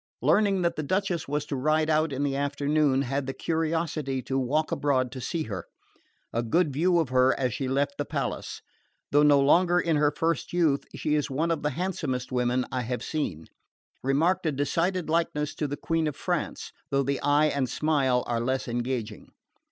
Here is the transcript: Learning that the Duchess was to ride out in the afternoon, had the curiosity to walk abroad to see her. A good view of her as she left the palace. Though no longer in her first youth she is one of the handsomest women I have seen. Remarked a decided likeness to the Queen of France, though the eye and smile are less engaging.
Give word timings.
Learning 0.23 0.63
that 0.63 0.75
the 0.77 0.81
Duchess 0.81 1.27
was 1.27 1.45
to 1.45 1.55
ride 1.55 1.87
out 1.87 2.11
in 2.11 2.23
the 2.23 2.35
afternoon, 2.35 3.03
had 3.03 3.27
the 3.27 3.33
curiosity 3.35 4.19
to 4.23 4.39
walk 4.39 4.71
abroad 4.71 5.11
to 5.11 5.21
see 5.21 5.43
her. 5.43 5.67
A 6.33 6.41
good 6.41 6.73
view 6.73 6.97
of 6.97 7.09
her 7.09 7.39
as 7.39 7.53
she 7.53 7.67
left 7.67 7.99
the 7.99 8.03
palace. 8.05 8.63
Though 9.11 9.21
no 9.21 9.39
longer 9.39 9.79
in 9.79 9.97
her 9.97 10.09
first 10.09 10.53
youth 10.53 10.85
she 10.95 11.13
is 11.13 11.29
one 11.29 11.51
of 11.51 11.61
the 11.61 11.69
handsomest 11.69 12.31
women 12.31 12.65
I 12.71 12.81
have 12.81 13.03
seen. 13.03 13.45
Remarked 14.01 14.47
a 14.47 14.51
decided 14.51 15.07
likeness 15.07 15.53
to 15.53 15.67
the 15.67 15.77
Queen 15.77 16.07
of 16.07 16.15
France, 16.15 16.71
though 16.89 17.03
the 17.03 17.19
eye 17.21 17.49
and 17.53 17.69
smile 17.69 18.23
are 18.25 18.39
less 18.39 18.67
engaging. 18.67 19.29